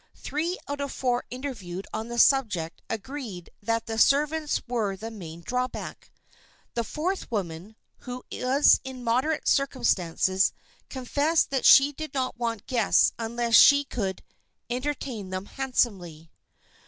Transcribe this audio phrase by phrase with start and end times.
[0.15, 5.41] Three out of four interviewed on the subject agreed that the servants were the main
[5.41, 6.09] drawback.
[6.73, 10.53] The fourth woman, who was in moderate circumstances,
[10.89, 14.23] confessed that she did not want guests unless she could
[14.71, 16.31] "entertain them handsomely."